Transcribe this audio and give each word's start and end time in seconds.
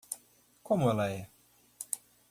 Como 0.63 0.89
ela 0.89 1.11
é? 1.11 1.29